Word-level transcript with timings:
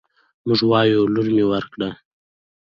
موږ 0.45 0.59
وايو: 0.71 1.01
لور 1.13 1.27
مې 1.35 1.43
ورکړ 1.51 1.79